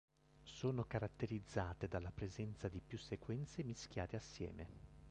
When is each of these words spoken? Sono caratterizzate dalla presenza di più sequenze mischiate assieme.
Sono 0.41 0.85
caratterizzate 0.85 1.87
dalla 1.87 2.09
presenza 2.09 2.67
di 2.67 2.81
più 2.81 2.97
sequenze 2.97 3.63
mischiate 3.63 4.15
assieme. 4.15 4.67